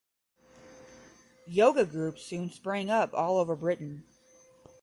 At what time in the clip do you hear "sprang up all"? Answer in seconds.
2.49-3.37